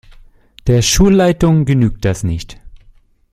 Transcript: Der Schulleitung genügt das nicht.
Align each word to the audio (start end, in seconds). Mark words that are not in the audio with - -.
Der 0.65 0.81
Schulleitung 0.81 1.63
genügt 1.65 2.05
das 2.05 2.23
nicht. 2.23 2.59